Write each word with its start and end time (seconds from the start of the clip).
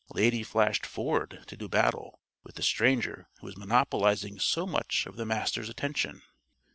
Lady 0.13 0.41
flashed 0.41 0.83
forward 0.83 1.43
to 1.45 1.55
do 1.55 1.69
battle 1.69 2.19
with 2.41 2.55
the 2.55 2.63
stranger 2.63 3.29
who 3.39 3.45
was 3.45 3.55
monopolizing 3.55 4.39
so 4.39 4.65
much 4.65 5.05
of 5.05 5.15
the 5.15 5.27
Master's 5.27 5.69
attention. 5.69 6.23